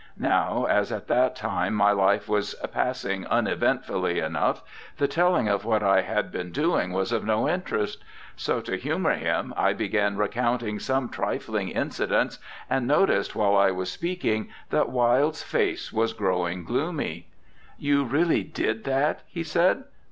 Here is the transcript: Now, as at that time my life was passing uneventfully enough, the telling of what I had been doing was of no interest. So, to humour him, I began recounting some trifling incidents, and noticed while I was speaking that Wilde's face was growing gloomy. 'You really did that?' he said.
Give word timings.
Now, 0.17 0.65
as 0.65 0.91
at 0.91 1.07
that 1.09 1.35
time 1.35 1.75
my 1.75 1.91
life 1.91 2.27
was 2.27 2.55
passing 2.73 3.27
uneventfully 3.27 4.17
enough, 4.17 4.63
the 4.97 5.07
telling 5.07 5.47
of 5.47 5.63
what 5.63 5.83
I 5.83 6.01
had 6.01 6.31
been 6.31 6.51
doing 6.51 6.91
was 6.91 7.11
of 7.11 7.23
no 7.23 7.47
interest. 7.47 8.03
So, 8.35 8.61
to 8.61 8.77
humour 8.79 9.11
him, 9.13 9.53
I 9.55 9.73
began 9.73 10.17
recounting 10.17 10.79
some 10.79 11.09
trifling 11.09 11.69
incidents, 11.69 12.39
and 12.67 12.87
noticed 12.87 13.35
while 13.35 13.55
I 13.55 13.69
was 13.69 13.91
speaking 13.91 14.49
that 14.71 14.89
Wilde's 14.89 15.43
face 15.43 15.93
was 15.93 16.13
growing 16.13 16.63
gloomy. 16.63 17.27
'You 17.77 18.03
really 18.03 18.41
did 18.41 18.85
that?' 18.85 19.21
he 19.27 19.43
said. 19.43 19.83